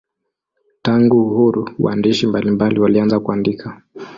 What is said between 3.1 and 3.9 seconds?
kuandika.